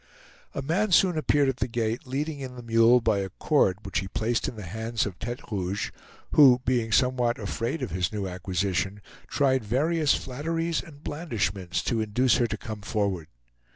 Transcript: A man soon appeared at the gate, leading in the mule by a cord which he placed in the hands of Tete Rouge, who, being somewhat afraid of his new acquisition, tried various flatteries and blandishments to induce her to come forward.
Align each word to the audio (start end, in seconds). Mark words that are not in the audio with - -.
A 0.55 0.63
man 0.63 0.91
soon 0.91 1.15
appeared 1.15 1.47
at 1.47 1.57
the 1.57 1.67
gate, 1.67 2.07
leading 2.07 2.39
in 2.39 2.55
the 2.55 2.63
mule 2.63 3.01
by 3.01 3.19
a 3.19 3.29
cord 3.29 3.77
which 3.83 3.99
he 3.99 4.07
placed 4.07 4.47
in 4.47 4.55
the 4.55 4.63
hands 4.65 5.05
of 5.05 5.19
Tete 5.19 5.51
Rouge, 5.51 5.91
who, 6.31 6.59
being 6.65 6.91
somewhat 6.91 7.37
afraid 7.37 7.83
of 7.83 7.91
his 7.91 8.11
new 8.11 8.27
acquisition, 8.27 9.01
tried 9.27 9.63
various 9.63 10.15
flatteries 10.15 10.81
and 10.81 11.03
blandishments 11.03 11.83
to 11.83 12.01
induce 12.01 12.37
her 12.37 12.47
to 12.47 12.57
come 12.57 12.81
forward. 12.81 13.27